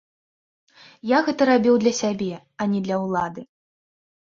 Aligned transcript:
Я 1.11 1.19
гэта 1.29 1.49
рабіў 1.51 1.75
для 1.85 1.95
сябе, 2.01 2.33
а 2.39 2.61
не 2.77 2.87
для 2.91 3.03
ўлады. 3.07 3.41